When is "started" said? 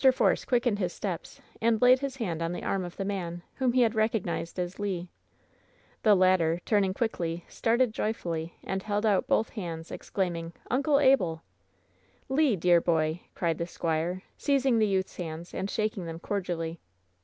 7.47-7.93